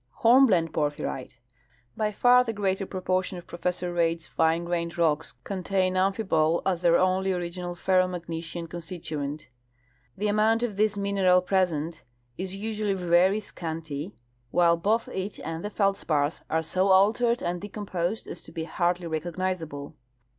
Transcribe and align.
Hornblende 0.23 0.71
porphyrite.— 0.73 1.37
By 2.01 2.11
iar 2.11 2.43
the 2.43 2.53
greater 2.53 2.87
proportion 2.87 3.37
of 3.37 3.45
Pro 3.45 3.59
fessor 3.59 3.93
Reid's 3.93 4.31
tine 4.35 4.65
grained 4.65 4.97
rocks 4.97 5.35
contain 5.43 5.93
amphibole 5.93 6.63
as 6.65 6.81
their 6.81 6.97
only 6.97 7.31
original 7.31 7.75
ferro 7.75 8.07
magnesian 8.07 8.65
constituent. 8.65 9.47
The 10.17 10.27
amount 10.27 10.63
of 10.63 10.75
this 10.75 10.97
min 10.97 11.17
eral 11.17 11.45
present 11.45 12.01
is 12.35 12.55
usually 12.55 12.95
very 12.95 13.39
scanty', 13.39 14.15
while 14.49 14.75
l)oth 14.75 15.07
it 15.09 15.39
arid 15.43 15.61
the 15.61 15.69
feld 15.69 15.97
spars 15.97 16.41
are 16.49 16.63
so 16.63 16.87
altered 16.87 17.43
and 17.43 17.61
decomposed 17.61 18.25
as 18.25 18.41
to 18.41 18.51
be 18.51 18.65
hardl}^ 18.65 19.07
recognizable. 19.07 19.93